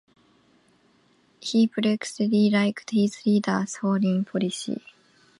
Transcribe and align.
He 1.41 1.67
particularly 1.67 2.49
liked 2.49 2.89
his 2.89 3.23
leader's 3.23 3.77
foreign 3.77 4.25
policy. 4.25 4.81